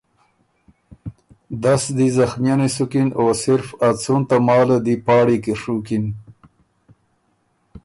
[1.63, 6.05] دس دی زخمئنی سُکِن او صرف ا څُون تماله دی پاړی کی ڒُوکِن